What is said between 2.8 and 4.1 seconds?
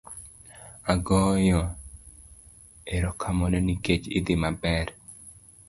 aromakano nikech